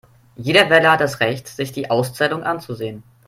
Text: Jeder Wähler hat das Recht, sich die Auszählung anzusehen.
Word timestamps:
Jeder 0.35 0.67
Wähler 0.71 0.93
hat 0.93 1.01
das 1.01 1.19
Recht, 1.19 1.47
sich 1.47 1.73
die 1.73 1.91
Auszählung 1.91 2.41
anzusehen. 2.41 3.03